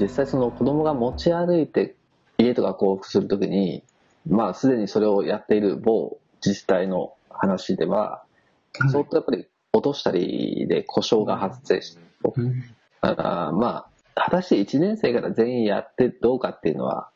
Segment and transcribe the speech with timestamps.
[0.00, 1.94] 実際その子供が持ち歩いて
[2.38, 3.82] 家とか交付するときに、
[4.28, 8.24] まあすでにそれをやっている某自治体の話では、
[8.90, 12.34] 相当やっぱり落としたりで故障が発生してると。
[13.02, 17.10] だからまあ、果たして1年生から全員やってどうかっていうのは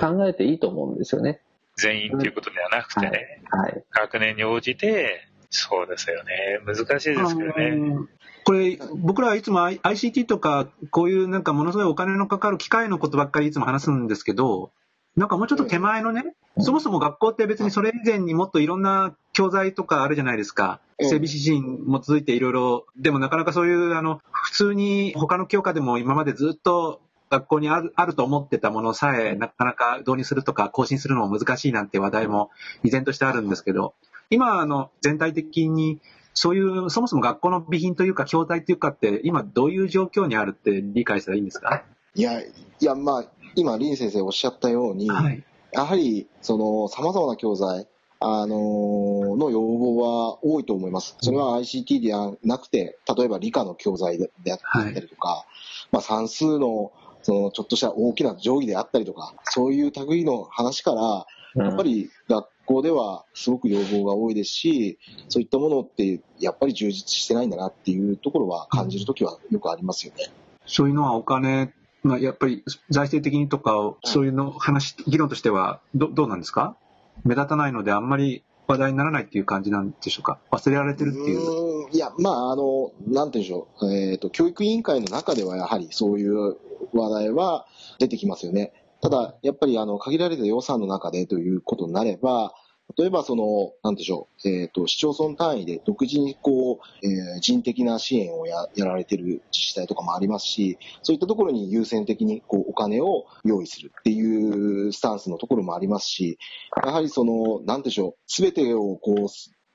[0.00, 1.40] 考えていいと思うんですよね。
[1.76, 3.72] 全員っていうことではなくてね、はい。
[3.72, 6.60] はい、学年に応じて、そうですよね。
[6.64, 8.08] 難しいですけどね。
[8.44, 14.70] これ、僕らはいつも ICT とか、こういうなんかものすごいお金のかかる機械のことばっかりいつも話すんですけど、
[15.16, 16.24] なんかもうちょっと手前のね、
[16.58, 20.80] そもそも学校って別にそれ以前にもっといろんな教材とかあるじゃないですか。
[21.00, 32.50] 整備指針も続いていろいろ、でもなかなかそういう、あの、普通に他の教科でも今までずっと学校にあるあると思ってたものさえなかなか導入するとか更新するのも難しいなんて話題も
[32.82, 33.94] 依然としてあるんですけど、
[34.30, 36.00] 今、あの、全体的に
[36.34, 41.82] そういう、そもそも学校の備品というか、教材というかって、今どういう状況にあるって理解したらいいんですか？
[42.14, 42.46] いや、い
[42.80, 43.24] や、まあ、
[43.56, 47.86] 今、林先生おっしゃったように、はい、やはり、その、様々な教材、
[48.20, 51.16] あのー、の要望は多いと思います。
[51.20, 54.58] それは ICT ではなくて、例えば理科の教材であっ
[54.92, 70.30] たりとか、はい、まあ算数の、その、ちょっとした大きな定規であったりとか、そういう類の話から、やっぱり学校ではすごく要望が多いですし、そういったものってやっぱり充実してないんだなっていうところは感じるときはよくありますよね。
[70.66, 71.72] そういうのはお金、
[72.02, 76.76] まあ、やっぱり財政的にとか、そういうの話、議論としてはどどうなんですか？
[77.24, 80.38] 目立たないのであんまり話題にならないっていう感じなんでしょうか？
[80.52, 81.86] 忘れられてるっていう。
[81.86, 83.92] ういや、まあ、あの、なんていうんでしょう。
[83.92, 86.56] えっ、ー、と、教育委員会の中ではやはりそういう
[86.94, 87.66] 話題は
[87.98, 88.72] 出てきますよね。
[89.00, 92.54] ただ、やっぱりあの、限られた予算の中でということになれば、
[92.96, 106.38] 例えばその、なんでしょう、えっ、ー、と、市町村単位で独自にこう、えー、人的な支援をややられている自治体とかもありますし、そういったところに優先的にこう、お金を用意するっていうスタンスのところもありますし、
[106.84, 109.28] やはりその、なんでしょう、すべてをこう、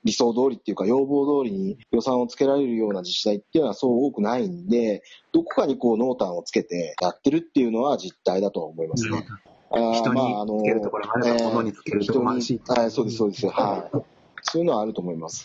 [0.06, 5.02] 理想通りっていうか要望通りに予算をつけられるような自治体っていうのはそう多くないんで、
[5.32, 9.26] どこかにこう濃淡をつけてやってるっていうのは実態だと思いますね。
[9.68, 12.60] 人につけるところもあれば、物につけるところもあるし。
[12.68, 13.46] はい、そうです、そうです。
[13.48, 13.96] はい。
[14.42, 15.42] そういうのはあると思います。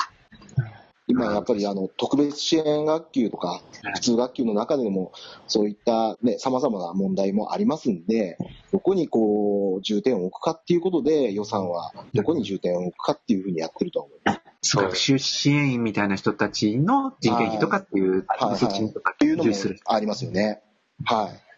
[1.11, 3.61] 今やっぱりあの特別支援学級とか
[3.95, 5.11] 普通学級の中でも
[5.47, 8.37] そういったね、様々な問題もありますんで、
[8.71, 14.77] どこにこう重点を置くかっていうことで予算はどこに重点を置くかっていうふうにやってると思います。
[14.77, 19.51] 学習支援員みたいな人たちの人件費とかっていう、はいはい、とかっていうのも
[19.85, 20.61] ありますよね。
[21.03, 21.50] はい。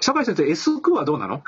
[0.00, 1.42] 酒井先生、S 区はどうなの？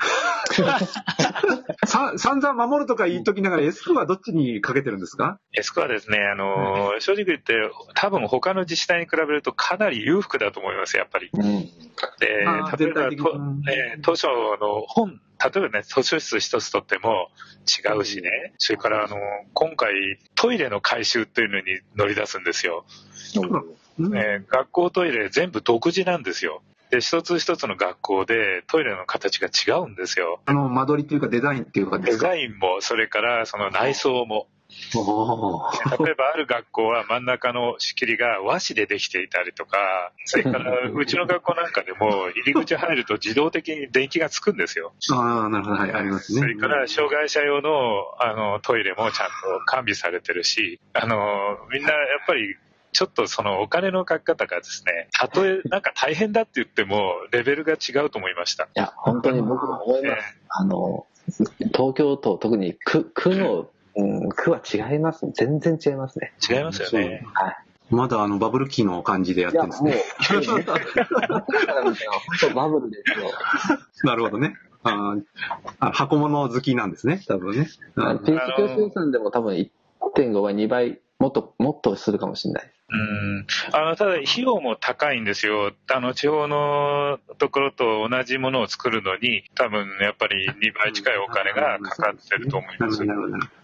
[1.85, 7.55] さ散々守るとか言いときながら S 区はどっちにかけてるんですか ?S 区はですね、あの、うん、正直言って、
[7.95, 11.29] 多分他の自治体に比べるとかなり裕福だと思います、やっぱり。
[11.33, 11.67] うん、で、
[12.77, 17.29] 例えば、とね、図書の本、例えばね、図書室一つとっても
[17.67, 19.17] 違うしね、それからあの、
[19.53, 19.93] 今回
[20.35, 21.65] トイレの改修というのに
[21.97, 22.85] 乗り出すんですよ。
[23.97, 26.61] うん、ね、学校トイレ全部独自なんですよ。
[26.93, 30.41] で、一つ一つの学校でトイレの形が違うんですよ。
[30.45, 31.97] あの、間取りっていうかデザインっていうか？
[31.97, 34.47] デザインも、それからその内装も。
[34.93, 44.93] 例えばある学校は真ん中の仕切りが和紙でできていたりとか、 それからうちの学校なんかでも入り口入ると自動的に電気がつくんですよ。
[45.11, 46.41] ああ、なるほど、はい、ありますね。
[46.41, 47.69] それから障害者用の
[48.19, 51.17] あのトイレもちゃんと完備されてるし、あの、
[51.71, 52.55] みんなやっぱり
[52.93, 58.65] ちょっとそのお金のかけ方がですね、たとえ なんか大変だって言っても、レベルが違うと思いました。
[58.65, 60.37] いや、本当に僕も思います。
[60.37, 61.07] えー、あの、
[61.73, 65.29] 東京都、特に区、区の、うん、区は違います。
[65.33, 66.33] 全然違いますね。
[66.49, 67.25] 違いますよね。
[67.33, 67.57] はい。
[67.89, 69.95] まだあのバブル期の感じでやってるんですね。
[72.55, 73.29] バブルですよ。
[74.03, 74.55] なるほどね。
[74.83, 75.15] あ
[75.79, 77.67] あ箱物好きなんですね、多分ね。
[77.95, 82.71] ピース教生産でも多分1.5倍、2倍、もっと、もっとするかもしれない。
[82.89, 93.05] うんあのただ、費用も高いんですよ、あの地方のところと同じものを作るのに、多分やっぱり2倍近いお金がかかってると思います。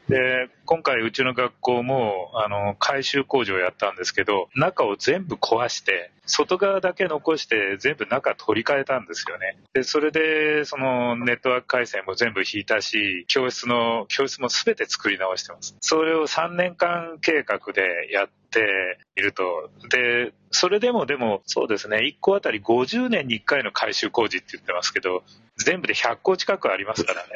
[0.09, 9.57] で今回、うちの学校もあの改修工事をやったんですけど、中を全部壊して、外側だけ残して、全部中取り替えたんですよね。
[9.73, 15.75] でそれで、そのネットワーク回線も全部引いたし、教室の、教室も全て作り直してます。
[15.79, 19.69] それを3年間計画でやっていると。
[19.91, 25.23] で、それでもでも、そうですね、1個あたり50年に1回の改修工事って言ってますけど、
[25.57, 27.29] 全部で100個近くありますからね。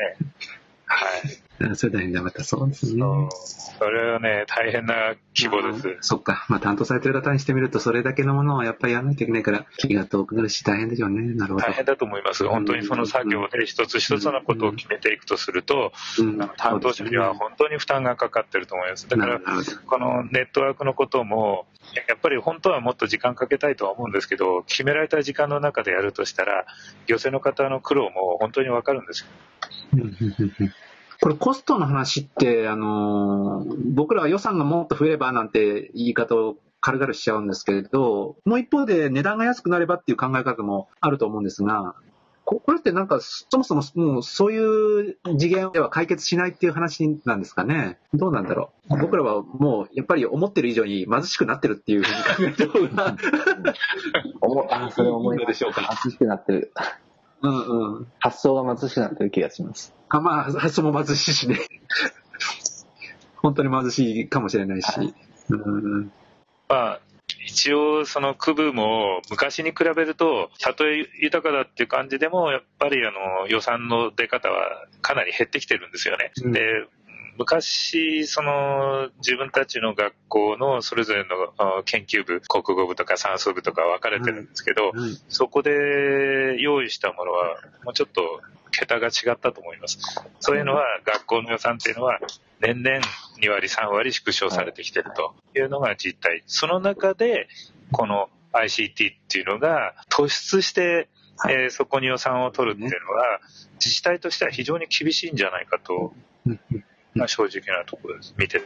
[0.86, 1.76] はい。
[1.76, 3.02] それ大変だ、またそうですね。
[3.80, 5.98] それはね、大変な規模です。
[6.02, 6.46] そっか。
[6.50, 11.34] まあ、担当されてる方にしてみると、それだけのものをやっぱりやらないといけないから、気が遠くなるし、大変でしょうね。
[11.36, 11.66] なるほど。
[11.66, 12.48] 大変だと思います。
[12.48, 19.08] 本当にその作業で一つ一つのことを決めていくとすると、うんあの担当者には本当に負担がかかってると思います。
[19.08, 19.40] だから、
[19.86, 21.66] このネットワークのことも、
[22.08, 26.66] やっぱり本当はもっと時間かけたいとは思うんですけど、決められた時間の中でやるとしたら、
[27.08, 29.28] 行政の方の苦労も本当にわかるんですよ。
[31.24, 41.96] これコストの話って、あのー僕らは予算がもっと増えればなんて言い方を軽々しちゃうんですけれど、もう一方で値段が安くなればっていう考え方もあると思うんですが、
[42.44, 48.00] ここれってなんかそもそももうそういう次元では解決しないっていう話なんですかね？
[48.14, 48.98] どうなんだろう？
[48.98, 53.16] 僕らはもうやっぱり思ってる以上に貧しくなってるっていうふうに考えた方が、
[54.88, 56.74] あ、それ思いいいのでしょうか貧しくなってる。
[57.44, 58.08] うんうん。
[58.20, 59.94] 発想が貧しくなってる気がします。
[60.10, 61.60] あまあ、発想も貧しいしね。
[63.38, 65.14] 本当に貧しいかもしれないし。
[65.50, 66.12] うん
[66.70, 67.02] まあ、
[67.46, 76.32] 一応その区分も昔に比べると、たとえ豊かだっていう感じでも、やっぱりあの予算の出方はかなり減ってきてるんですよね。
[76.44, 76.62] うんで、
[77.38, 88.42] 昔、その自分たちの学校のそれぞれのあ研究部、国語部とか算数部とか分かれてるんですけど、うんそこで用意したものは、もうちょっと
[88.72, 90.00] 桁が違ったと思います。
[90.40, 92.20] そういうのは、学校の予算っていうのは、
[92.60, 93.00] 年々
[93.42, 96.44] 2割、3割縮小されてきてるというのが実態。
[96.46, 97.48] その中で、
[97.92, 101.10] この ICT っていうのが突出して、
[101.50, 103.40] えーそこに予算を取るっていうのは、
[103.76, 106.14] 自治体としては非常に厳しいんじゃないかと、
[107.16, 108.34] うんまあ、正直なところです。
[108.38, 108.66] 見てて。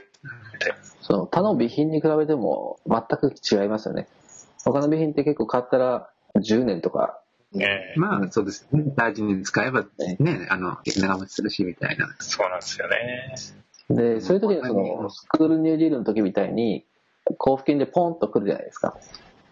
[1.02, 4.08] その他の備品に比べても全く違いますよね。
[4.64, 7.22] 他の備品って結構買ったら10年とか、
[7.56, 8.84] えーまあ、そうですね。
[8.96, 9.86] 大事に使えば
[10.20, 12.14] ね、あの、長持ちするし、みたいな。
[12.20, 13.36] そうなんですよね。
[13.90, 16.86] で、そういう時にその、スクールニューディールの時みたいに、
[17.40, 18.98] 交付金でポンと来るじゃないですか。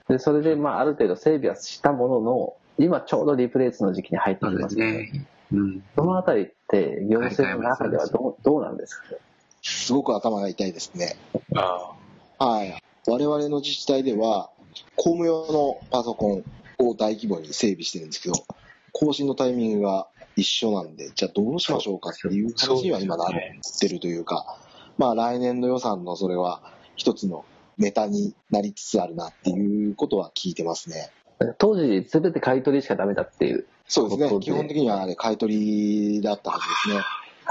[0.09, 5.25] で、それでまあある程度整備はしたものの、今ちょうどリプレイスの時期に入ってそうできますすね。
[5.51, 5.59] ね。
[5.59, 5.83] うん。
[5.95, 9.12] そのあたりって行政の中ではどうどうなんですか？
[9.12, 9.18] ね。
[9.62, 11.15] すごく頭が痛いですね。
[11.56, 11.92] あ
[12.38, 12.81] はい。
[13.07, 14.50] 我々の自治体では、
[14.95, 16.44] 公務用のパソコン
[16.80, 18.36] を大規模に整備してるんですけど、
[18.92, 23.27] 更新のタイミングが一緒なんで、じゃあどうしましょうかっていう話には今なっ
[23.80, 24.57] てるというか、
[24.98, 26.62] まあ来年度予算のそれは
[26.95, 27.45] 一つの
[27.77, 31.09] ネタになりつつあるなっていうことは聞いてますね。
[31.57, 33.65] 当時全て買い取りしかダメだっていう。
[33.87, 34.39] そうですね。
[34.39, 36.95] 基本的にはあれ買い取りだったはずですね。
[36.95, 37.03] はい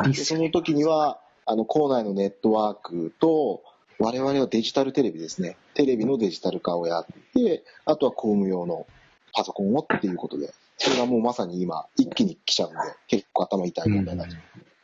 [0.02, 3.62] でその時には、あの、校内のネットワークと、
[4.00, 5.56] 我々はデジタルテレビですね。
[5.74, 8.86] テレビのデジタル化をやって、あとは公務用の
[9.32, 14.34] パソコンをっていうことで、それがもうまさに今、一気に来ちゃうんで、結構頭痛い問題だと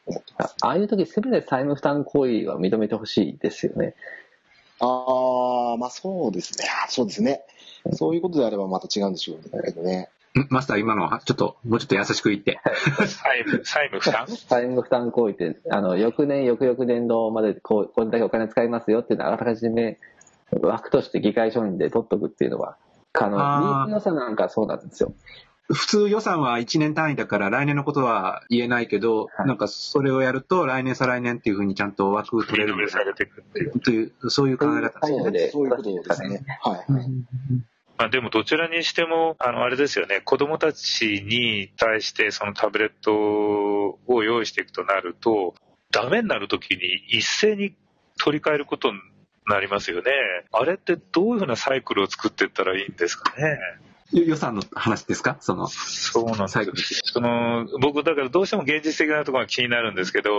[0.07, 0.57] 思ってます。
[0.63, 3.95] ああいう時せめて債務負担行為は認めてほしいですよね。
[4.79, 6.67] ああ、まあそうですね。
[6.89, 7.43] そうですね。
[7.93, 10.11] そういうことであればまた違うんでしょうけどね。
[10.39, 12.61] んマスター、今のは、ちょっと、もうちょっと優しく言って。
[13.07, 14.27] 債務、債務負担？
[14.29, 19.99] 債務負担行為って、あの、翌年、翌々年度までこう、これだけお金使いますよっていうのは、あらかじめ
[20.63, 22.77] 枠として議会承認で取っとくっていうのは
[23.13, 23.39] 可能。
[23.39, 23.87] な
[24.29, 25.13] んかそうなんですよ。
[25.73, 33.81] 普通予算は1年単位だから来年のことは言えないけど、はいなんかそれをやると来年再来年っていうふうにちゃんと枠取れる認めされていくっていう。
[33.81, 35.19] という、そういう考え方ですね。
[35.19, 36.43] そうでそういうことですね。
[36.63, 36.87] はい。
[38.01, 43.13] まあでもどちらにしても、あの、あれですよね、子供たちに対してそのタブレット
[44.07, 45.55] を用意していくとなると、
[45.91, 46.79] ダメになるときに
[47.11, 47.75] 一斉に
[48.19, 48.99] 取り替えることに
[49.47, 50.13] なりますよね。
[50.51, 53.59] あれってどういうふうなサイクルを作っていったらいいんですかね？
[54.13, 55.37] よ予算の話ですか？
[55.41, 57.01] その、そうなんです。
[57.05, 60.31] その、僕だからどうしても現実的なところが気になるんですけど、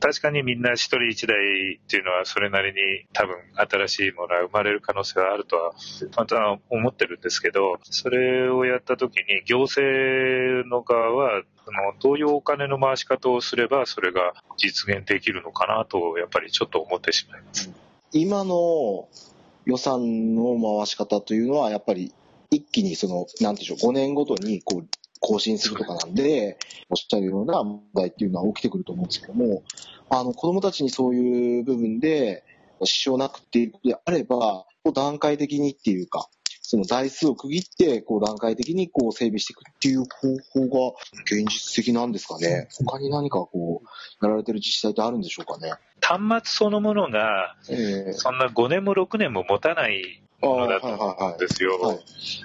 [0.00, 1.36] 確かにみんな一人一台
[1.76, 2.78] っていうのはそれなりに
[3.12, 5.72] 多分新しいものが生まれる可能性はあるとは、
[6.16, 17.70] また思ってるんですけど、それをやった時に行政の側は、そのどういうお金の回し方をすればそれが実現できるのかなと、やっぱりちょっと思ってしまいます。
[18.12, 19.08] 今の
[19.64, 22.12] 予算の回し方というのは、やっぱり
[22.50, 24.86] 一気にその、なんていうんでしょう、5年ごとにこう
[25.20, 29.62] 更新するとかなんで、おっしゃるような問題っていうのは起きてくると思うんですけども、
[30.08, 32.44] あの、子供たちにそういう部分で
[32.84, 36.28] 支障なくっていうことであれば、こう段階的にっていうか、
[36.68, 42.68] その台数を区切って、こう段階的にこう整備していくっていう方法が現実的なんですかね。
[42.84, 45.74] 他に何かこう、やられてる自治体ってあるんでしょうかね。
[46.00, 51.78] 端末そのものが、ええそんな5年も6年も持たないものだと思うんですよ。
[51.80, 51.98] はい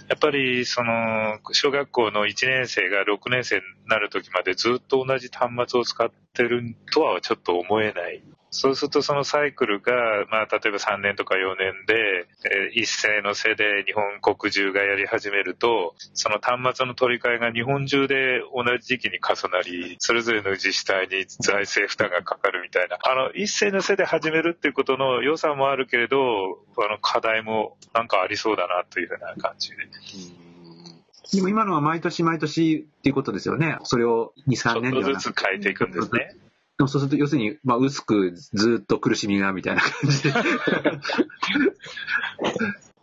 [0.10, 8.22] やっぱり、その、小学校の1年生が6年生になる時までずっと同じ端末を使ってるとはちょっと思えない。
[8.54, 9.94] そうするとそのサイクルが、
[10.30, 22.98] まあ、例えば3年とか4年で、えー一斉のせで日本国中がやり始めると、その端末の取り替えが日本中で同じ時期に重なり、それぞれの自治体に財政負担がかかるみたいな。
[23.02, 26.18] あの、一斉のせで始めるっていうことの良さもあるけれど、
[26.78, 29.78] あの、課題もなんかありそうだなというふうな感じで。
[31.34, 33.78] でも今のは毎年毎年っていうことですよね。
[33.84, 36.36] それを2、3ちょ年ではなくっとずつ変えていくんですね。
[36.78, 40.34] でもそうすると、要するに、まあ、薄くずっと苦しみがみたいな感じで。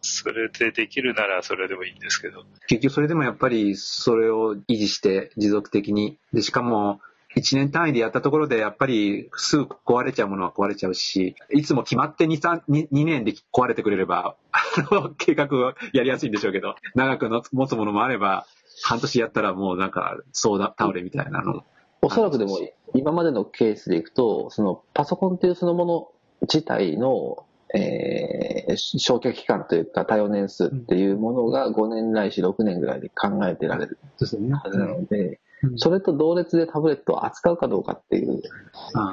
[0.01, 2.45] それでできるならそれでもいいんですけど。
[2.69, 6.19] 結局それでもやっぱりそれを維持して持続的に。
[6.33, 7.01] で、しかも、
[7.37, 18.47] 1年単位でやったところで、やっぱりすぐ壊れちゃうものは壊れちゃうし、いつも決まって2、3、2, 2年で壊れてくれれば、あの、計画はやりやすいんでしょうけど、長くの持つものもあれば、
[18.83, 21.65] 半年やったらもうなんか、そうだ、倒れみたいなの。
[22.01, 22.59] おそらくでも、
[22.95, 26.09] 今までのケースでいくと、そのパソコンっていうそのもの
[26.43, 27.45] 自体の、
[27.75, 34.55] えー、消去期間というか、対応年数っていうものが5年ないし6年ぐらいで考えてられるですよね。
[34.55, 35.39] はずなので、うん
[35.77, 38.41] それと同列でタブレットを扱うかどうかっていう、
[38.95, 39.13] あ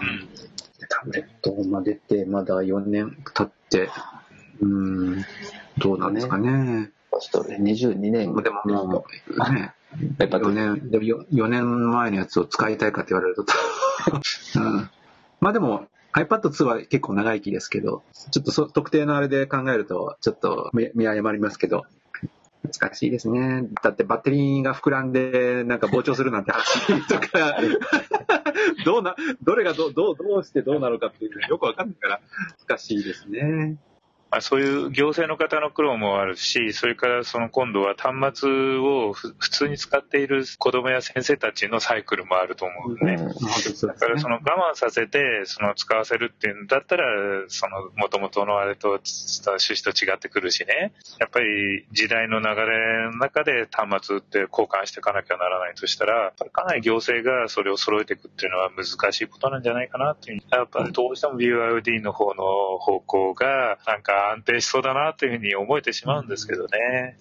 [0.90, 3.90] タブレットが出て、まだ4年経って、
[4.62, 5.26] うん、
[5.78, 6.92] どうなんですかね。
[7.20, 8.36] ちょっとね、22年。
[8.36, 9.74] でももう、ね、
[10.18, 13.44] やっぱ4年、でもよ4年前のやつを使いたいかって言われると、
[14.60, 14.90] うん、
[15.40, 21.86] まあでも iPad2 は結構長生きですけど、ちょっとそ特定のあれで考えると、ちょっと見見誤りますけど、
[22.68, 23.68] 難しいですね。
[23.84, 27.58] だってバッテリーが膨らんで、なんか膨張するなんて話とか、
[28.86, 32.22] どうな、どれがどう、どう、どうしてどうなのかっていうのがよくわかんないから、
[32.68, 33.78] 難しいですね。
[34.36, 38.50] まあ、そういう行政の方の苦労もあるし、それからその今度は端末
[38.80, 43.14] をふ普通に使っている子供や先生たちのサイクルもあると思うね。
[43.14, 44.28] うんだからそ。
[44.28, 47.06] の我慢させて、その使わせるっていうんだったら、
[47.48, 50.92] その元々のあれと趣旨と違ってくるしね。
[51.20, 60.42] やっぱり時代の流れの中で端末って交換していかなきゃならないとしたら、かなり行政がそれを揃えていくっていうのは難しいことなんじゃないかなっていう。
[60.52, 62.44] やっぱりどうしても BYOD の方の
[62.80, 67.18] 方向がなんか安定しそうだなというふうに思えてしまうんですけどね。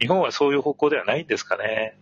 [0.00, 1.98] 日本はそういう方向ではないんですかね。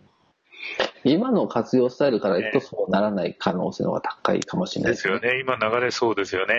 [1.03, 5.39] 今の活用スタイルからいくとそうならない可能性の方が高いかもしれないですよね。
[5.39, 6.55] 今流れそうですよね。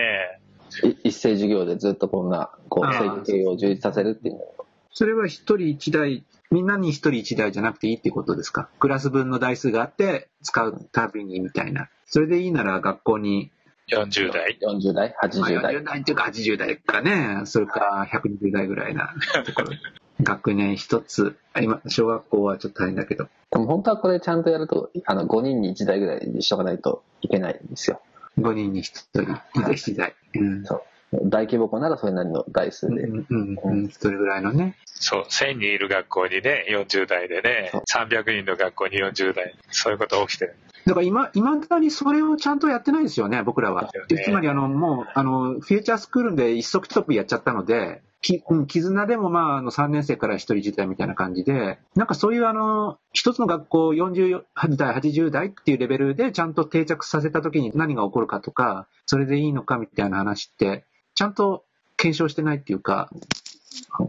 [0.83, 8.69] い一斉授業でずっとこんな、こう、制御系を充実させるっていうのをそれは一人一台、みんなに一人一台じゃなくていいっていうことですか？
[8.79, 11.89] クラス分の台数があって、使うたびにみたいな。
[12.05, 13.51] それでいいなら学校に、
[13.89, 14.57] 40代。
[14.61, 15.83] 40代、まあ80代40。
[15.83, 19.13] 代っていうか80代かね、それか120代ぐらいな
[19.45, 19.69] ところ。
[20.21, 28.01] 学年一つ、今、小学校はちょっと大変だけど、でも本当はこれちゃんとやると、あの、5人に1台ぐらいにしとかないといけないんですよ。
[28.39, 29.21] 5人に1人、
[29.53, 30.15] 1台。
[30.35, 30.65] うん。
[30.65, 30.81] そう。
[31.29, 33.03] 大規模校ならそれなりの台数で。
[33.03, 34.75] うん、うん、うん、1人ぐらいのね。
[34.85, 39.55] そう、1000人いる学校にね、40代でねそう、300人の学校に40代。
[39.69, 40.55] そういうこと起きてる。
[40.87, 43.83] だから今、今だにそれをちゃんとやってないですよね、僕らは。
[43.83, 43.89] ね
[44.23, 54.43] つまり、あの、もう、あの、フューチャースクールで一足飛びやっちゃったので、きうん絆でもまあ、あの、3年生から一人自体みたいな感じで、なんかそういうあの、一つの学校40
[54.77, 61.65] 代、80代っていうレベルでちゃんと定着させた時に何が起こるかとか、それでいいのかみたいな話って、ちゃんと
[61.97, 63.09] 検証してないっていうか、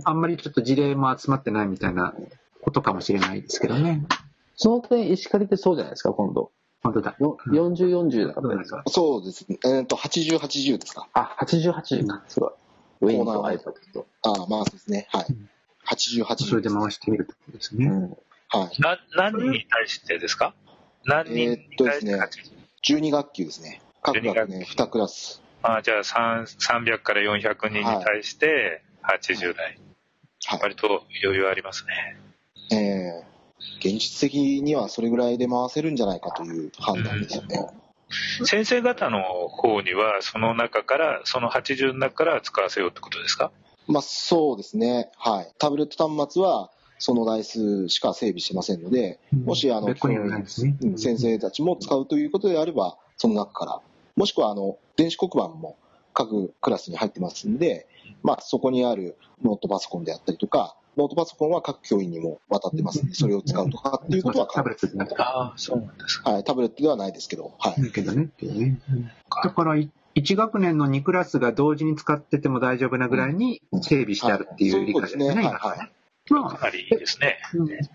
[0.04, 2.14] あんまりちょっと事例も集まってないみたいな
[2.62, 4.06] ことかもしれないですけどね。
[4.56, 6.50] その点、石狩ってそうじゃないですか、今度。
[6.82, 7.16] 本当だ。
[7.18, 8.82] よ40、40だからどうですか？
[8.87, 9.58] そうですね。
[9.64, 11.08] えっ、と、80、80ですか？
[11.12, 12.23] あ、80、80か。
[12.28, 12.50] すごい。
[13.00, 14.06] ウィンと iPad と。
[14.23, 15.06] ああ、まあそうですね。
[15.11, 15.26] はい。
[15.87, 16.37] 80、80。
[16.44, 17.87] それで回してみるってことですね。
[17.87, 18.02] うん。
[18.11, 18.80] はい。
[18.80, 20.54] な、何人に対してですか？
[21.04, 22.11] 何人に対して？
[22.12, 22.38] えーっと
[22.85, 23.82] 12学級ですね。
[24.02, 25.42] 各学12年学2クラス。
[25.62, 29.78] あじゃあ3 300から400人に対して80代。
[30.47, 30.61] はい。
[30.62, 30.87] 割と
[31.23, 32.16] 余裕ありますね。
[32.73, 33.38] えー
[33.79, 37.69] 現実的にはそれぐらいで回せるんじゃないかという判断ですよね。
[38.45, 43.50] 先生方の方には、その中から、その80の中から使わせようってことですか？
[43.87, 45.11] まあそうですね。
[45.17, 45.53] はい。
[45.59, 49.95] タブレット端末はその台数しか整備してませんので、もしあの、
[50.97, 53.81] 先生たちも使うということであれば、その中から、
[54.17, 55.77] もしくはあの、電子黒板も
[56.15, 57.87] 各クラスに入ってますんで、
[58.23, 63.09] まあそこにあるノートパソコンであったりとか、ノートパソコンは各教員にも渡ってますん。
[63.09, 65.23] で、それを使うとかっていうことはタブレットじゃなくて。
[65.23, 66.33] ああ、そうなんですか。
[66.33, 67.83] はい、タブレットではないですけど、はい。
[67.83, 68.28] だけどね。
[68.43, 68.81] ね。
[69.45, 75.26] だからい、1学年の2クラスが同時に使ってても大丈夫なぐらいに整備してあるっていう理解ですね。
[75.28, 75.35] はい。
[75.35, 75.49] そうですね。
[75.49, 75.78] 今はい。
[75.78, 75.93] はい
[76.31, 76.50] まあ。
[76.50, 77.38] かなりいいですね。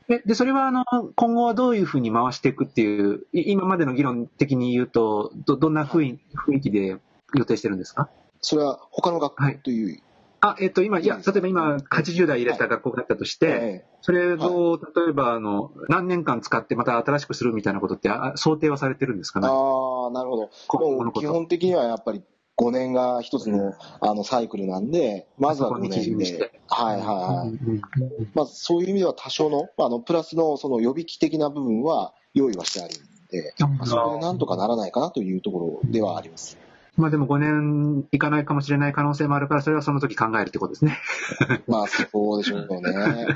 [0.10, 6.98] えで、それは、あの、今後はどういうふうに回していくっていう、い今までの議論的に言うと、ど、どんな雰囲雰囲気で
[7.36, 8.10] 予定してるんですか？
[8.42, 10.02] それは他の学校という、
[10.46, 19.48] あ、えっと、今、いや、例えば今、80代入れた学校があったとして、えそれを、例えば、あの、何年間使ってまた新しくするみたいなことって、あ想定はされてるんですかね？
[19.48, 20.50] えああ、なるほど。
[20.68, 22.24] こ基本的にはやっぱり
[22.58, 26.52] 5年が一つのあのサイクルなんで、まずは5そこに基年で。
[26.68, 28.30] はいはいはい。
[28.34, 32.98] まあそういう意味では多少の、あの、プラスのその予備機的な部分は用意はしてあるん
[33.32, 36.58] で、うんまあそれでなんとかならないかなというところではあります。
[36.96, 41.00] まあでも5年いかないかもしれない可能性もあるから、それはその時考えるってことですね。
[41.68, 43.28] まあそうでしょうね。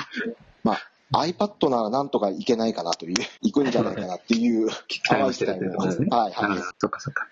[0.64, 6.08] まあ iPad ならなんとかいけないかなという、いくんじゃないかなっていう期待をしてるってことですね。
[6.10, 7.28] はいはいそっかそっか。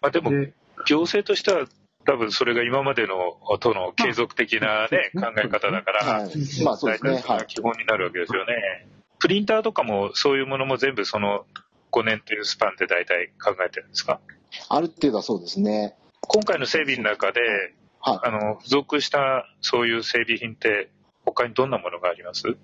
[0.00, 0.52] まあでも、で、
[0.86, 1.66] 行政としては
[2.04, 6.64] 多分それが今までのとの継続的なね、まあ考え方だから、はい。
[6.64, 7.24] まあそうですね。
[7.48, 8.86] 基本になるわけですよね。
[9.18, 11.44] プリンターとかもそういうものも全部その
[11.92, 14.20] 5年というスパンで大体考えてるんですか？
[14.68, 15.96] ある程度はそうですね。
[16.22, 17.40] 今回の整備の中で、
[18.00, 18.18] はい。
[18.22, 20.90] あの、付属したそういう整備品って
[21.24, 22.56] 他にどんなものがあります？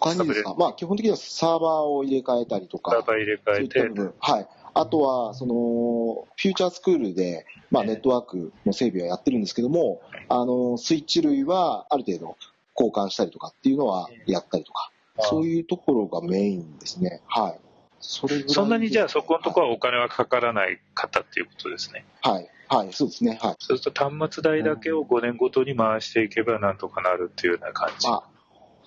[0.00, 3.80] 他にですか、まあ基本的にはサーバーを入れ替えたりとか、サーバー入れ替えて。
[4.18, 4.48] はい。
[4.76, 12.36] あとは、その、フューチャースクールで、まあネットワークの整備はやってるんですけども、あの、スイッチ類はある程度
[12.76, 17.22] 交換したりとかっていうのはやったりとか、そういうところがメインですね。
[17.28, 17.60] はい。
[18.06, 22.04] それぐらいですそんなにじゃあそこのところはお金はかからない方っていうことですね。
[22.22, 22.48] はい。
[22.68, 22.92] はい。
[22.92, 23.38] そうですね。
[23.42, 23.56] はい。
[23.58, 28.08] そうすると端末代だけを5年ごとに回していけばなんとかなるっていうような感じ。
[28.08, 28.22] まあ、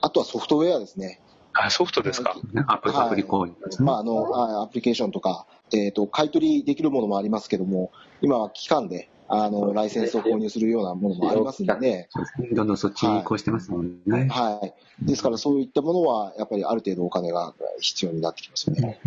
[0.01, 1.21] あとはソフトウェアですね。
[1.53, 2.35] あ、ソフトですか？
[2.53, 3.85] ねアプリアプリ購入ですね。
[3.85, 12.09] まあ、あの、あアプリケーションとか、えっ、と、買い取りできるものもありますけども、今は期間で、あの、ライセンスを購入するようなものもありますので、
[12.53, 14.27] どんどんそっちに移行してますもんね。
[14.29, 14.61] は
[15.01, 15.05] い。
[15.05, 18.99] ですから、そういったものは、やっぱりある程度お金が必要になってきますよね。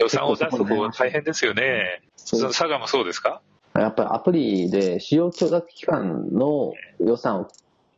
[0.00, 2.02] 予算を出す方大変ですよね。
[2.16, 3.40] その佐賀もそうですか？
[3.74, 7.48] やっぱりアプリで使用許諾期間の予算を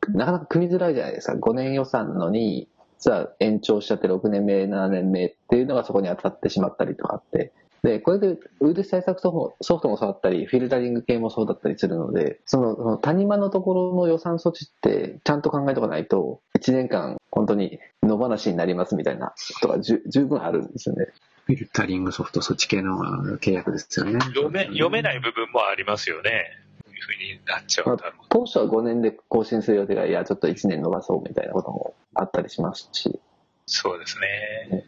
[0.09, 1.35] なかなか組みづらいじゃないですか。
[1.35, 2.69] 5年予算のに、
[2.99, 7.53] 実は延長しちゃって6年目、7年目っていうのがそこに当たってしまったりとかって。
[7.85, 21.09] で、これでウイルス対策ソフトソフトもそうだったり、フィルタリング系もそうだったりするので、そのその谷間のところの予算措置ってちゃんと考えておかないと、1年間本当に野放しになりますみたいなことがじゅ十分あるんですよね。
[21.45, 24.19] フィルタリングソフト、そっち系の契約ですよね。
[24.19, 26.57] 読め読めない部分もありますよね。
[26.87, 27.99] こういうふうになっちゃう。
[28.31, 33.21] 当初は5年で更新する予定が、いや、ちょっと1年延ばそうみたいなこともあったりしますし、
[33.67, 34.87] そうですね。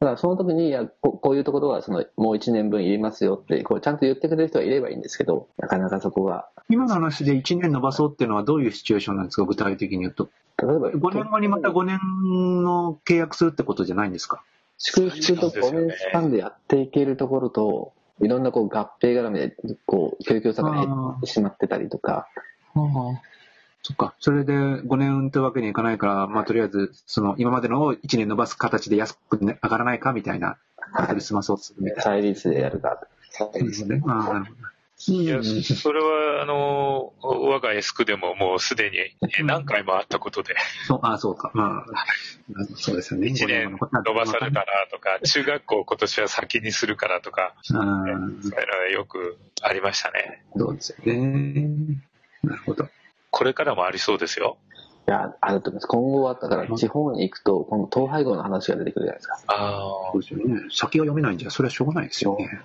[0.00, 10.28] だからその時に、いやここういうところはそのもう1年分いりますよって、こうちゃんと言ってくれる人はいればいいんですけど、なかなかそこが、今の話で1年伸ばそうっていうのはどういうシチュエーションなんですか、具体的に言うと。
[10.62, 11.98] 例えば、5年後にまた5年
[12.62, 14.42] の契約するってことじゃないんですか？
[14.78, 19.56] 祝福と5年スパンでやっていけるところと、いろんなこう合併絡みで、
[19.86, 22.28] こう、供給差が減ってしまってたりとか、
[23.88, 24.14] そっか。
[24.20, 30.58] それで5年というわけにいかないから、まあとりあえず、その今までのを1年伸ばす形で安く、ね、上がらないかみたいな、
[30.94, 32.02] ことで済まそうとするみたいな。
[32.02, 32.88] 再率でやるか。
[32.88, 32.98] は
[33.58, 33.96] いですね。
[33.96, 34.02] ね。
[34.06, 34.56] ああ、なるほど。
[35.06, 40.54] いや、それは、あの、我がエスクでももうすでにえ何回もあったことで、
[40.86, 41.50] そう、ああ、そうか。
[41.54, 43.28] まあ、そうですよね。
[43.28, 50.42] 1年伸ばされたらとか、中学校今年は先にするからとか、ああ、そういうのはよくありましたね。
[50.54, 51.68] そうですよね。
[52.42, 52.88] なるほど。
[53.30, 54.56] これからもありそうですよ。
[55.06, 55.86] いや、あると思います。
[55.86, 59.38] 今後は、だから地方に行くと、この統廃合の話が出てくるじゃないですか。
[59.48, 59.80] あ
[60.12, 60.60] そうですよね。
[60.70, 62.60] 先が読めないんじゃ、それはしょうがないですよね。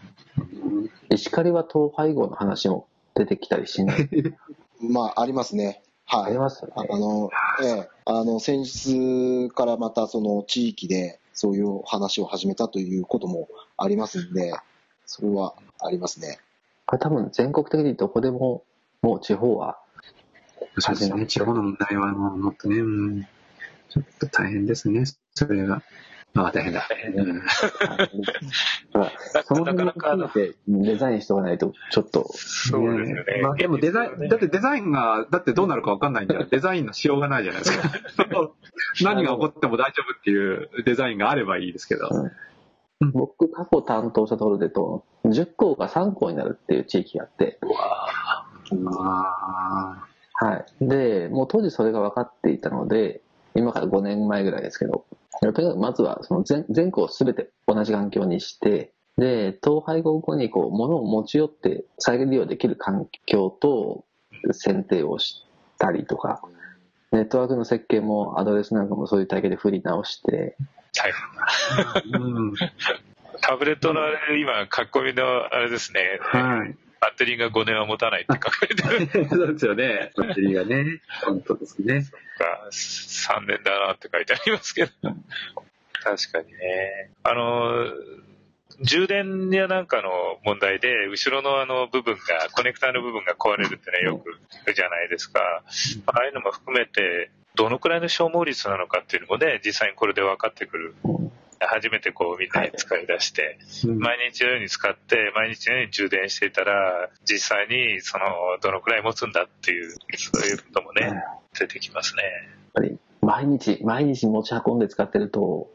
[1.09, 4.09] 石狩は統廃合の話も出てきたりしない？
[4.81, 5.81] まあ、ありますね。
[6.07, 6.33] あはい。
[6.33, 6.73] りますよね。
[6.75, 7.29] ああの、
[7.63, 13.47] ええ、あの、先日からまたその地域でそういう話を始めたということも
[13.77, 14.53] ありますんで、
[15.05, 16.39] それはありますね。
[16.85, 18.63] これ多分全国的にどこでも、
[19.01, 19.77] もう地方は、
[20.77, 21.25] そうですね。
[21.25, 25.03] 地方の問題はもうもっとね、うん、ちょっと大変ですね。
[25.33, 25.81] それが。
[26.35, 26.87] ああ、大変だ。
[27.15, 27.41] うん
[28.93, 33.41] だからその辺も含めてデザインしておかないと、ちょっと、そうですよね。
[33.43, 37.85] まあでもデザイン、だってデザインが、だってどうなるかわかんないんじゃ、デザインのしようがないじゃないですか。
[39.03, 42.09] 何が起こっても大丈夫っていうデザインがあればいいですけど。
[43.11, 47.59] 僕過去担当したところでと、10校が3校になるっていう地域があって、
[48.87, 50.65] あはい。
[50.81, 53.21] で、もう当時それが分かっていたので、
[53.55, 55.05] 今から5年前ぐらいですけど、
[55.41, 64.05] とにかくまずはその全全校すべて同じ環境にして、で、統廃合後にこう物を持ち寄って再利用できる環境と
[64.51, 65.45] 選定をし
[65.77, 66.41] たりとか、
[67.11, 70.57] ネットワークの設計もアドレスなんかもそういう体系で振り直して、
[70.95, 71.11] 大
[72.03, 72.19] 変な。
[72.19, 72.53] うん。
[73.41, 76.19] タブレットのあれ、今、書き込みのあれですね。
[76.21, 76.75] はい。
[77.03, 78.75] バッテリーが5年は持たないって書かれ
[79.07, 80.11] てる そうですよね。
[80.15, 81.01] バッテリーがね。
[81.25, 82.01] 本当ですね。
[82.37, 84.91] か、3年だなって書いてありますけど。
[86.01, 87.11] 確かにね。
[87.23, 87.91] あの、
[88.79, 95.41] 充電やなんかの問題で、後ろのあの部分が、コネクターの部分が壊れるってね、よく聞くじゃないですか。
[96.05, 100.95] ああいうのも含めて、どのくらいの消耗率なのかっていうのもね、実際にこれで分かってくる。
[101.67, 108.25] 初めてこうみんなに使い出して、うん毎日のように使って、毎日のように充電していたら、実際にその、
[108.61, 111.23] どのくらい持つんだっていう、そういうこともね、
[111.57, 112.23] 出てきますね。
[112.23, 112.31] やっ
[112.73, 115.69] ぱり毎日、毎日持ち運んで使ってると、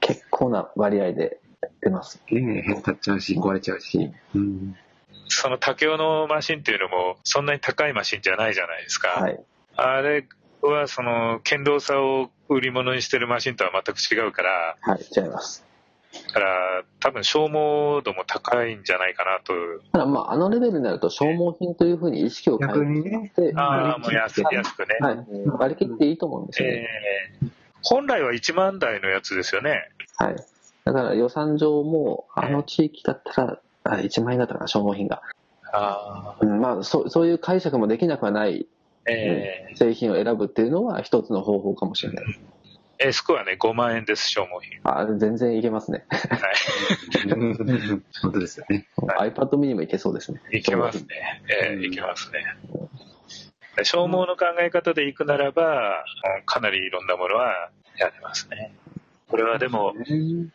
[0.00, 1.38] 結構な割合で
[1.82, 2.20] 出ます。
[2.30, 4.10] ね変ったっちゃうし、壊れちゃうし。
[4.34, 4.76] うん。
[5.28, 9.08] その竹雄のマシンっていうのも、そんなに高いマシンじゃないじゃないですか。
[9.08, 9.40] はい。
[9.76, 10.26] あれ
[10.62, 15.64] は、その、堅牢さを売り物にしてるマシンとは全く違うから、はい、違います。
[16.28, 19.52] だから、多分消耗度も高いんじゃないかなと。
[19.92, 23.32] ただまあ、あのレベルになると消耗品というふうに意識を変逆にね。
[23.36, 24.96] えて、ああ、もう安はい安くね。
[25.00, 25.26] はい、
[25.58, 26.88] 割り切っていいと思うんですよね。
[27.42, 27.50] えー
[27.82, 29.88] 本来は1万台のやつですよね。
[30.16, 30.36] はい。
[30.84, 35.22] だから予算上も、あの地域だったら、あ1万円だったかな、消耗品が。
[35.72, 36.44] ああ。
[36.44, 38.66] うん、まあそ、そういう解釈もできなくはない、
[39.08, 42.24] え製品を選ぶっていうのは一つの方法かもしれない。
[42.98, 44.80] ー、エスクはね、5万円です、消耗品。
[44.84, 46.04] あ全然いけますね。
[46.10, 47.30] はい。
[48.22, 48.86] 本当ですよね。
[49.18, 50.40] iPad mini もいけそうですね。
[50.52, 51.06] いけますね。
[51.64, 52.44] ええいけますね。
[53.84, 56.04] 消耗の考え方でいくならば、
[56.46, 58.72] かなりいろんなものはやれますね。
[59.28, 59.92] これはでも、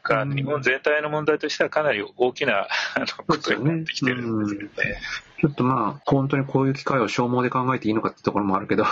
[0.04, 5.00] が日本全体の問題としてはかなり大きなあのことになってきてるんですけどね。
[5.40, 8.86] ちょっとまあ、本当にこういう機会を消耗で考えていいのかってところもあるけど、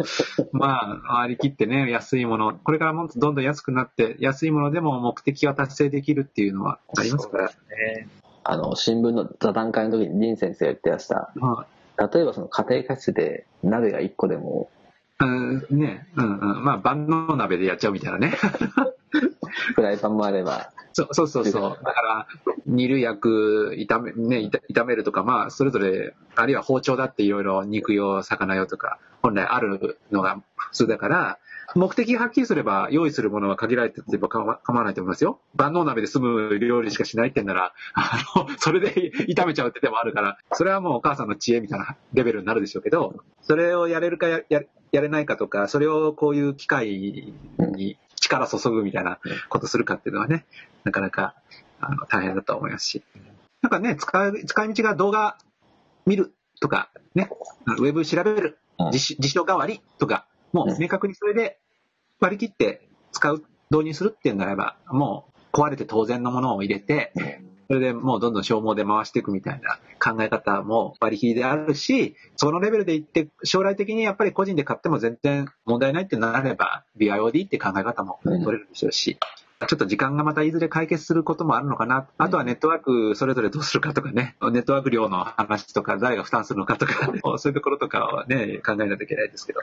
[0.52, 8.08] まあ、割り切ってね、安いもの、これからもっとどんどん安くなって、安いものでも目的が達成できるっていうのはありますから、ね。
[8.44, 11.32] あの、新聞の座談会の時に林先生が言ってました。
[11.34, 11.66] ま
[11.98, 14.70] 例えばその家庭科室で鍋が1個でも、
[15.18, 18.32] あ、うん、ね、うんうん、まあ、万能鍋でやっちゃうみたいなね。
[19.74, 21.84] フライパンもあれば、そうそうそうそう。
[21.84, 22.26] だから、
[22.66, 31.38] 煮る焼く、炒め、ね、炒炒めるとか、まあ、それぞれ、あるいは包丁だっていろいろ肉用、魚用とか、本来あるのが普通だから、
[31.76, 35.38] 目的がはっきりすれば、用意するものは限られてれば構構わないと思いますよ。
[35.54, 46.88] 万能鍋で済む料理しかしないってんなら、あの、それで炒めちゃうって手もあるから、それはもうお母さんの知恵みたいなレベルになるでしょうけど、それをやれるかやややれないかとか、それをこういう機会
[47.58, 50.46] に力注ぐみたいなことするかっていうのはね、
[50.84, 51.34] なかなか
[51.80, 53.02] あの大変だと思いますし。
[53.62, 55.36] なんかね、使い、使い道が動画
[56.06, 57.28] 見るとか、ね、
[57.66, 58.58] ウェブ調べる
[58.92, 61.58] 辞書代わりとか、もう明確にそれで
[62.20, 67.12] 割り切って使う、導入するっていうならば、もう壊れて当然のものを入れて、
[67.70, 79.20] それでもうどんどん消耗で回していくみたいな考え方も割り切りであるし、そのレベルでいって、将来的にやっぱり個人で買っても全然問題ないってなれば、BIOD って考え方も取れるでしょうし、
[79.66, 82.08] ちょっと時間がまたいずれ解決することもあるのかな。
[82.16, 89.60] あとはネットワークそれぞれどうするかとかね、ネットワーク量の話とか、誰が負担するのかとか、 そういうところとかはね、考えないといけないですけど。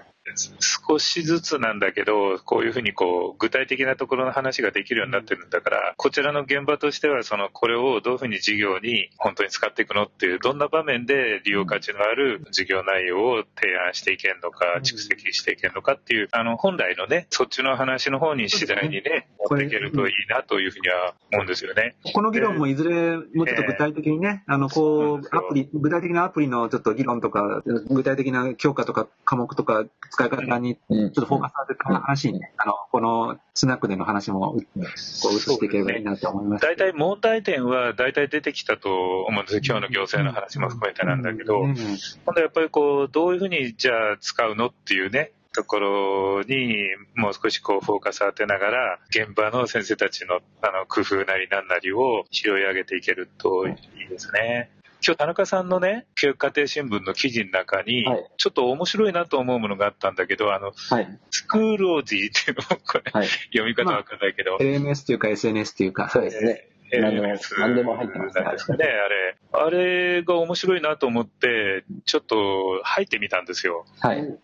[0.60, 21.96] 少しずつなんだけど、こういうふうにこう具体的なところの話ができるようになってるんだから、こちらの現場としては、そのこれをどういうふうに事業に本当に使っていくのっていう、どんな場面で利用価値のある事業内容を提案していけるのか、蓄積していけるのかっていう、あの本来のね、そっちの話の方に次第にね、持っていけるといいなというふうには思うんですよね。
[22.14, 31.06] この議論もいずれ、もうちょっと具体的にね、あの、こう、アプリ、具体的なアプリのちょっと議論とか、具体的な強化とか科目とか使い方に、ちうん。
[31.06, 36.62] ょっとフォーカスされてる話にね、あの、このスナックでの話も、こう、移していければいいなと思います。
[36.62, 39.56] 大体問題点は大体出てきたと思うんです。
[39.56, 39.62] よ。
[39.64, 41.76] 今日の行政の話も含めてなんだけど、うん。
[41.76, 46.76] 今度やっぱりこう、どういうふうにじゃあ使うのっていうね、ところに
[47.16, 54.70] もう少しこうフォーカス当てながら、現場の先生たちのあの工夫なりなんなりを拾い上げていけるといいですね。
[55.04, 61.20] 今日田中さんのね、教育家庭新聞の記事の中にはい、ちょっと面白いなと思うものがあったんだけど、あの、はい。
[61.32, 63.28] スクールオージーっていうのも、これ、はい。
[63.52, 66.68] 読み方わかんないけど、LMS というか SNS というか、そうですね。
[66.70, 69.38] えー何でも LMS 何でも入ってますねなんですかね、あれ。
[69.52, 73.86] あれが面白いなと思って、ちょっと入ってみたんですよ。
[74.00, 74.20] はい。
[74.20, 74.38] うん、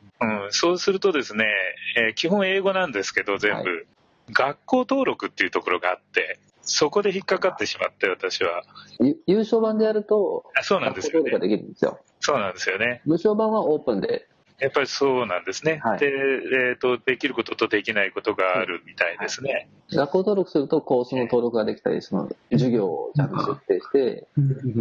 [0.51, 1.45] そうするとですね、
[1.97, 3.75] えー基本英語なんですけど、全部、は
[4.31, 8.63] 学校登録っていうところがあって、そこで引っかかってしまって、私は。
[8.99, 11.23] ゆ優勝版でやると、あそうなんですよ。
[12.19, 13.01] そうなんですよね。
[13.05, 14.27] 無償版はオープンで、
[14.59, 15.81] やっぱりそうなんですね。
[15.83, 16.07] はいで、
[16.69, 19.69] えっ、と、できることとできないことがあるみたいですね。
[19.91, 24.27] 学校登録するとコースの登録ができたり、その授業をちゃんと設定して、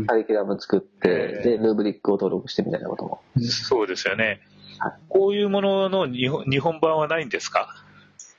[0.07, 1.09] カリキュラム作って、
[1.43, 3.21] で、ルーブリックを登録してみたいなことも。
[3.41, 4.41] そうですよね
[4.79, 4.93] はい。
[5.09, 7.69] こういうものの日本日本版はないんですか？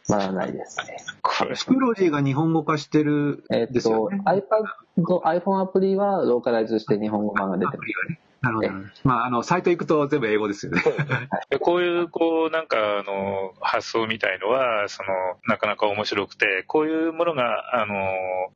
[0.10, 0.98] まだないですね。
[1.22, 4.22] これスクロージーが日本語化してるえっと、ですよね。
[4.26, 4.42] iPad、
[5.24, 7.78] iPhone アプリはローカライズして日本語版が出てる。
[7.78, 8.20] アプリがね。
[8.44, 8.70] なるほど。
[9.06, 10.84] まあ、あの、サイト行くと全部英語ですよね。
[11.50, 15.10] でこういう、こう、なんか、あの、発想みたいのは、その、
[15.48, 17.96] なかなか面白くて、こういうものが、あの、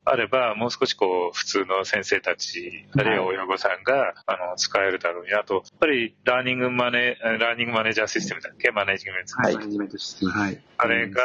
[0.04, 5.32] あれば、もう少しこう、普通の先生たち、あるいは親御さんが、あの、使えるだろうに。
[5.32, 8.70] あと、やっぱり、ラーニングマネ、ラーニングマネージャーシステムだっけ？
[8.72, 9.36] マネージメント。
[9.36, 10.32] はいマネジメントシステム。
[10.32, 10.62] はい。
[10.76, 11.22] あれが、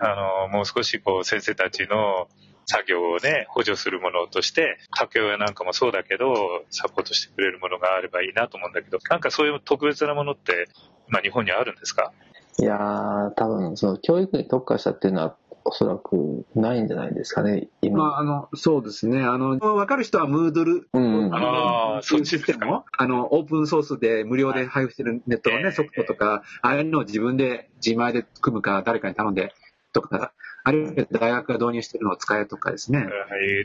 [0.00, 2.28] あの、もう少しこう、先生たちの
[2.72, 10.68] 作業をね、補助するものとして、家計親なんかもそうだけど、サポートしてくれるものがあればいいなと思うんだけど、なんかそういう特別なものって、
[11.08, 12.12] まあ日本にあるんですか？
[12.58, 17.98] いやー、多分、その教育に特化したっていうのは、おそらくないんじゃないですかね、今。
[17.98, 19.22] まあ、あの、そうですね。
[19.22, 21.26] あの、わかる人はムードル、うん。
[21.26, 22.74] うんああそっちですかシステム？
[22.74, 29.54] を、あの、オープンソースで無料で配布してるネットのええね、ソフトとか、ああいうのを自分で自前で組むか、誰かに頼んで
[29.92, 30.32] とか、
[30.64, 32.98] あるいは大学が導入してるのを使えとかですね。
[32.98, 33.08] はい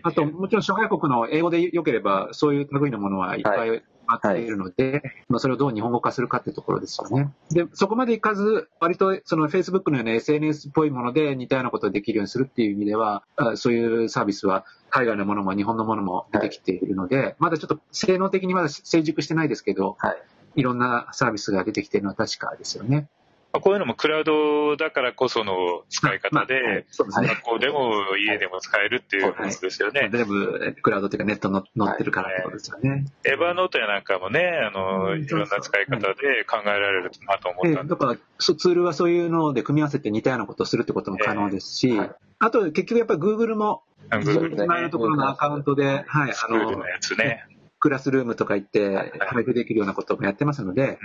[0.03, 7.31] あと、もちろん諸外国の英語で良ければ、そういう類のものはいっぱいあっているので、まあ、それをどう日本語化するかっていうところですよね。
[7.51, 20.17] で、そこまでいかず、割とその Facebook のような SNS っぽいもので似たようなことができるようにするっていう意味では、あそういうサービスは海外のものも日本のものも出てきているので、まだちょっと性能的にまだ成熟してないですけど、はい。
[20.55, 23.07] いろんなサービスが出てきているのは確かですよね。
[23.53, 26.85] まあこういうのもクラウドだからこその使いまあ方で。
[26.97, 30.09] 学校でも家でも使えるっていうことですよね。
[30.11, 33.05] 全部クラウドというかネットの載ってるからってことですよね。
[33.23, 37.79] エヴァノートやなんかもね、あの、うんいろんな使い方で考えられるなと思ったんで。
[37.79, 41.99] ええだから、そツールはそういうので組み合わせて似たようなことをするってことも可能ですし、
[42.39, 47.15] あと結局やっぱり Google もあ自分の前のところのアカウントで、はい、あのス
[47.79, 50.99] クラスルームとか行って配布できるようなこともやってますので、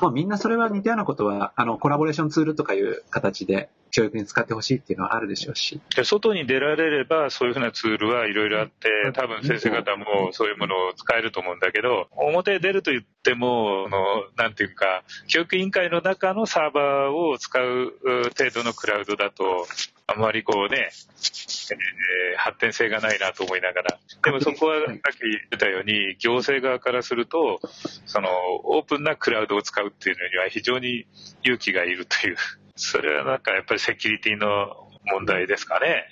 [0.00, 5.80] もうみんなそれは似たようなことは、あの、コラボレーションツールとかいう形で教育に使ってほしいっていうのはあるでしょうし。
[5.94, 13.98] で外に出られれば、そういうふうなツールはいろいろあって、多分先生方もそういうものを使えると思うんだけど、表へ出ると言っても、あの
[14.36, 17.64] なんていうか、教育委員会の中のサーバーを使う
[18.02, 19.66] う程度のクラウドだと、
[20.14, 23.98] あんまりこうね、えー発展性がないなと思いながら。
[24.22, 27.60] でもそこはさっき言ったように、行政側からすると、
[28.06, 28.28] その
[28.64, 31.06] オープンなクラウドを使うっていうのには非常に
[31.42, 32.36] 勇気がいるという、
[32.76, 36.06] それはなんかやっぱりセキュリティの問題ですかね。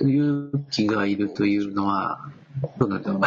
[0.00, 2.30] 勇気がいるというのは、
[2.78, 3.20] どうなんだろう。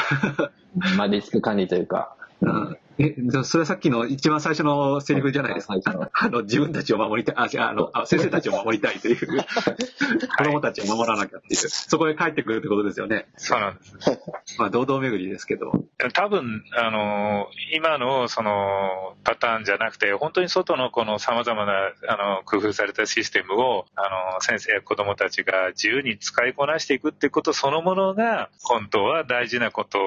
[0.98, 5.76] まあ、リスク管理というか、うんえ、それはさっきの一番最初のセリフじゃないですか。
[6.14, 9.18] あの、自分たちを守りたい、あ、あの、あ先生たちを守りたいという、
[10.38, 13.28] 子供たちを守らなきゃっていう、そこへ帰ってくるってことですよね。
[13.38, 14.60] そうなんです。
[14.60, 15.72] まあ、堂々巡りですけど。
[16.14, 21.74] 多分、あの、今のそのパターンじゃなくて、本当に外のこの様々な、
[22.08, 30.06] あの、工夫されたシステムを、あの、先生や子供たちが自由に使いこなしていくっていうことそのものが、本当は大事なことは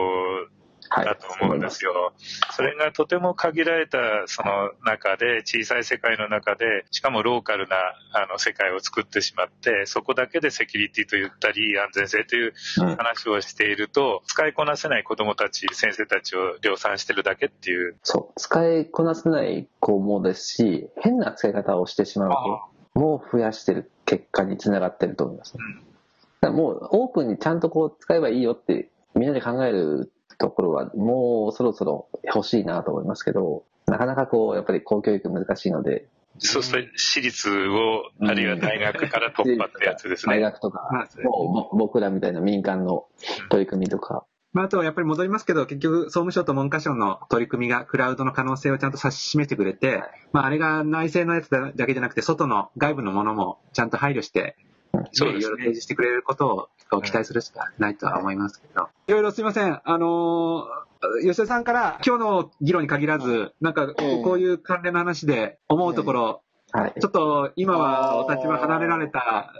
[0.50, 0.63] い。
[0.90, 2.12] だと思うんですよ。
[2.52, 7.76] それがとても限られたその中で、小さい世界の中で、しかもローカルな
[8.12, 17.96] あの世界を作ってしまって、そこだけでセキュリティと言ったり、安全性といううん話をしていると、使いこなせない子供たち、先生たちを量産してるだけっていう。
[18.02, 18.40] そう。
[18.40, 22.30] 使いこなせない子もですし、変な使い方をしてしまう
[22.94, 25.56] 子も増やしてる結果につながってると思います。
[26.42, 36.06] もうオープンにちゃんとこう使えばいいよってみんなで考えるところはもうそろそろ欲しいなと思いますけど、なかなかこうやっぱり公教育難しいので、
[36.38, 40.36] そうすると私立を、あるいは大学から突破ってやつですね。
[40.36, 43.06] 大学とか、まあもうぼ僕らみたいな民間の
[43.50, 54.56] 取り組みとか、まあ、あとはやっぱり戻りますけど、結局、総務省と文科省の取り組みがクラウドの可能性をちゃんと指し示してくれて、まあ、あれが内製のやつだだけじゃなくて、外の外部のものもちゃんと配慮して、
[55.12, 55.40] そうですね。
[55.40, 58.88] いろいろ提示してくれることを期待するしかないとは思いますけど。
[59.08, 59.80] いろいろすいません。
[59.84, 60.84] あのー
[61.20, 66.94] 吉田さんから今日の議論に限らず、なんかこういう関連の話で思うところ、はい。
[66.98, 69.52] ちょっと今はお立場離れられた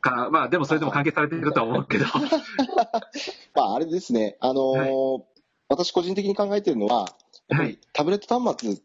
[0.00, 2.04] か、まあでもそれでも関係されているとは思うけど、
[3.56, 5.22] まあ、あれですね、あのー
[5.68, 7.06] 私個人的に考えてるのは、
[7.48, 7.68] やっぱはい。
[7.68, 8.76] りタブレット端末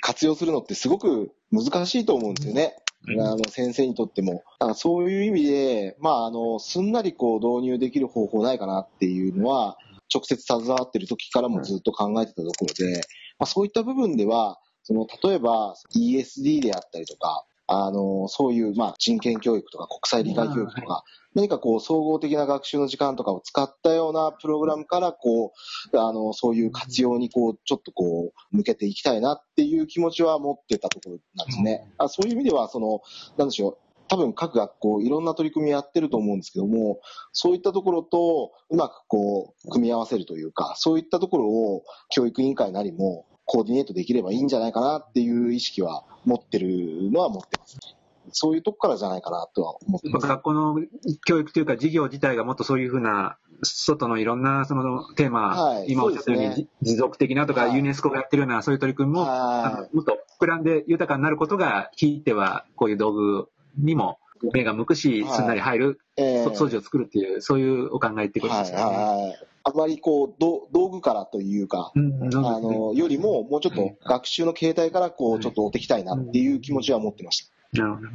[0.00, 2.76] 活用するのってすごく難しいと思うんですよね。
[3.08, 9.76] あの先生にとっても、あそういう意味で、まあ、あの、すんなりこう導入できる方法ないかなっていうのは、
[10.12, 13.00] 直接携わってる時からもずっと考えてたところで、
[13.38, 21.04] まあ、そういった部分では、その、例えば ESD であったりとか、あの、そういう、まあ、人権教育とか国際理解教育とか、
[21.34, 25.52] 何かこう、総合的な学習の時間とかを使ったようなプログラムから、こ
[25.92, 31.90] う、あの、そういう活用に、こう、ちょっとこう、向けていきたいなっていう気持ちは持ってたところなんですね。
[31.96, 33.00] あそういう意味では、その、
[33.38, 37.00] なんでしょう、多分各学校いろんな取り組みやってると思うんですけども、
[37.32, 47.76] そういったところとうまくこう、組み合わせるというか、そういったところを教育委員会なりもコーディネートできればいいんじゃないかなっていう意識は持ってるのは持ってます。
[47.76, 47.96] ね。
[48.30, 50.26] そういうとこからじゃないかなとは思ってます。
[50.26, 50.80] 学校の
[51.24, 64.18] 教育というか授業自体がもっとそういうふうな、外のいろんなそのテーマ、はい、今おっしゃったように、持続的なとか、ユネスコがやってるようなそういう取り組みも、はい、もっと膨らんで豊かになることが、ひいてはこういう道具にも
[64.52, 68.84] 目が向くし、すんなり入る、えー、装置を作るっていう、そういうお考えってことですよね。
[68.84, 77.82] はいはいあまりこう、道具からというか、うん、あの、よりも、もうちょっと学習の形態からこう、ちょっと追っていきたいなっていう気持ちは持ってました。
[77.82, 78.08] なるほど。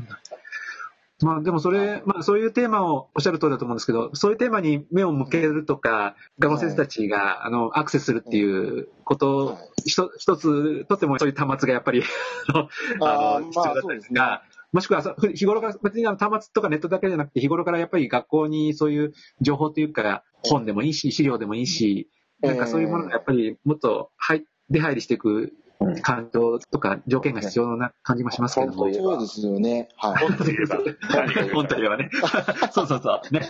[1.20, 12.04] まあでもそれ、まあそういうテーマをおっしゃる通りだと思うんですけど、そういうテーマに目を向けるとか、学校先生たちが、あの、アクセスするっていうこと、一つとってもそういう端末がやっぱり
[13.02, 14.44] あの、必要だったんですが、
[14.78, 15.02] もしくは
[15.34, 22.12] 日頃から、別に端末とかネットだけじゃなくて、日頃からやっぱり学校にそういう情報というか、本でもいいし、資料でもいいし、
[22.42, 24.12] なんかそういうものがやっぱりもっと
[24.70, 25.52] 出入りしていく
[26.04, 28.94] 環境とか条件が必要な感じもしますけども。
[28.94, 29.90] そうですよね。
[29.98, 30.28] はい。
[30.28, 30.78] 本といえば。
[31.56, 32.12] 本といえばね。
[32.72, 33.34] そうそうそう。
[33.34, 33.42] ね。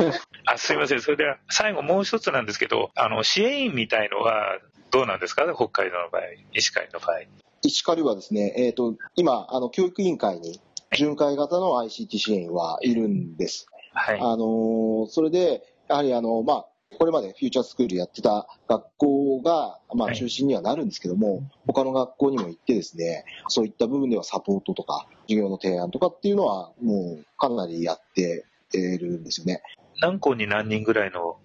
[0.45, 1.01] あ、すいません。
[1.01, 4.59] それでは最後もう一つなんですけど、あの、支援員みたいのは
[4.91, 5.43] どうなんですか？
[5.53, 6.21] 北海道の場合、
[6.53, 7.19] 石狩の場合。
[7.63, 10.61] 石狩はですね、えっ、ー、と、今、あの、教育委員会に
[10.95, 13.67] 巡回型の ICT 支援はいるんです。
[13.93, 14.19] はい。
[14.19, 16.65] あの、それで、やはりあの、まあ、
[16.97, 29.61] これまでフューチャースクールやってた学校が、まあ、中心にはなるんですけども、はい、他の学校にも行ってですね、そういった部分ではサポートとか、授業の提案とかっていうのは、もうかなりやってるんですよね。
[30.01, 31.37] 何校に何人ぐらいの？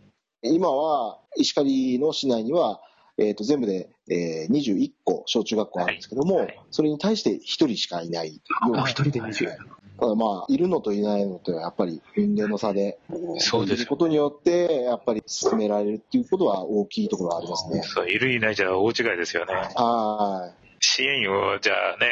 [0.42, 2.80] 今は、石狩の市内には、
[3.18, 8.84] えっ、ー、と、全部で、えー、21個小中学校あるんですけども、はいはい、それに対して1人しかいないような。
[8.84, 9.56] 1人で20。
[10.00, 12.98] ただまあ、いるのといないのとはやっぱり運命の差で、
[13.38, 13.86] そうです。
[13.86, 17.82] ことによって、やっぱり進められるっていうことは大きいところはありますね。
[17.82, 19.54] そう、いるいないじゃ大違いですよね。
[19.54, 20.61] はい。
[20.92, 22.06] 支援を、じゃあね、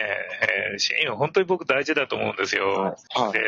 [0.72, 2.96] えー、支援を本当に僕大事だと思うんですよ。
[3.10, 3.40] はい、で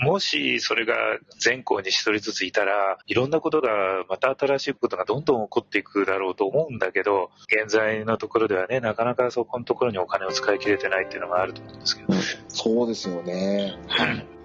[0.00, 0.94] もしそれが
[1.38, 7.30] 全校に一人ずついたら、いろんなことが、また新しいことがどんどん起こっていくだろうと思うんだけど、
[7.62, 12.12] 現在のところではね、なかなかそこのところにお金を使い切れてないっていうのがあると思うんですけど。
[12.48, 13.78] そうですよね。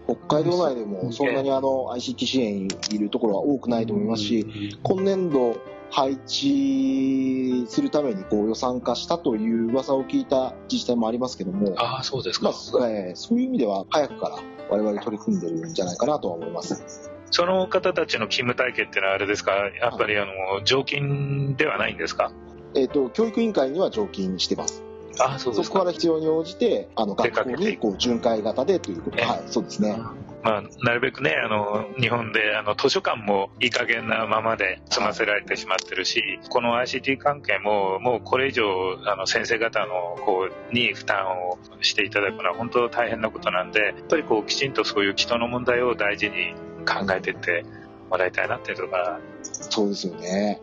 [0.06, 5.58] 北海道内でもそんなにあの ICT 支援いるところは多くないと思いますし、今年度
[5.96, 14.38] 配置するためにこう予算化したという噂を聞いた自治体もありますけども、ああ、そうですか、まあえー、そういう意味では早くから
[14.70, 17.12] 我々取り組んでるんじゃないかなとは思います。
[17.30, 22.32] その方たちの勤務体系っていうのはあれですか、やっぱりあの、常勤ではないんですか？
[22.76, 24.84] えっ、ー、と、教育委員会には常勤してます。
[25.20, 29.96] あそうですそこから必要に応じて、あの、学校にこう巡回型でということ、はい、そうですね。
[30.44, 38.66] まあ、なるべくね、あの、日本で、あの、図書館もいい加減なままで済ませられてしまってるし、この ICT 関係も、もうこれ以上、
[39.06, 46.54] あの、先生方の方に負担をしていただくのは本当大変なことなんで、やっぱりこう、きちんとそういう人の問題を大事に
[46.86, 47.64] 考えていって
[48.10, 49.20] もらいたいなっていうところが。
[49.44, 50.62] そうですよね。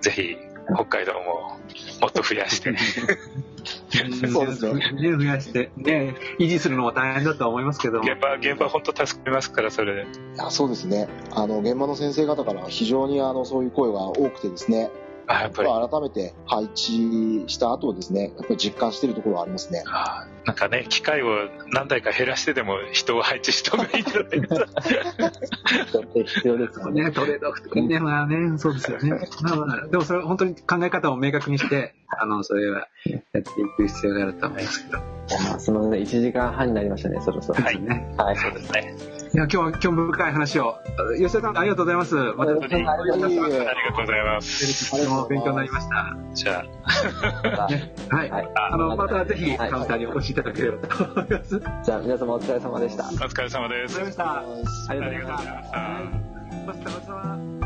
[0.00, 0.36] ぜひ、
[0.74, 1.58] 北海道も
[2.00, 2.74] もっと増やして。
[4.30, 4.92] そうですよね。
[5.16, 8.00] 増やして、ね、維持するのも大変だとは思いますけど。
[8.00, 10.06] 現場、現場本当助かりますから、それで。
[10.50, 11.08] そうですね。
[11.32, 14.90] あの、現場の先生方から非常にあの、そういう声が多くてですね、
[15.28, 19.82] あやっぱり改めて配置した後ですね、やっぱり実感しているところはありますね。
[19.86, 24.66] あなんかね、機械を何台か減らしてでも人を配置した方がいいんじゃないかな。
[26.24, 29.10] 必要ですもんね、トレードオフとかね、まあね、そうですよね。
[29.42, 33.42] まあまあ、でもそれ本当に考え方を明確にして、あの、それはやってい
[33.76, 35.58] く必要があると思いますけど。
[35.58, 37.62] すみません、1時間半になりましたね、そろそろ。
[37.62, 37.80] はい。
[37.80, 39.15] ね、はい、そうですね。
[39.34, 40.76] いや、今日は興味深い話を。
[41.18, 42.14] 吉田さん、ありがとうございます。
[42.14, 42.78] また、ありがとう
[43.18, 44.90] ございます。
[44.90, 46.16] とても勉強になりました。
[46.34, 47.66] じゃあ。
[47.68, 48.30] ね、はい。
[48.30, 51.60] あの、またぜひ、カウンターにお越しいただければと思います。
[51.84, 53.04] じゃあ、皆様お疲れ様でした。
[53.04, 54.00] お疲れ様です。
[54.00, 54.90] ありがとうございました。
[54.90, 55.46] ありがとうござい
[56.66, 56.88] ました。
[56.88, 57.65] お疲れ様。